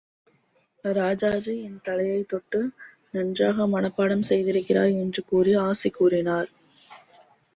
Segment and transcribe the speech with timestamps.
[0.85, 2.61] ராஜாஜி என் தலையைத் தொட்டு
[3.11, 6.49] நன்றாக மனப்பாடம் செய்திருக்கிறாய் என்று சொல்லி ஆசி கூறினார்.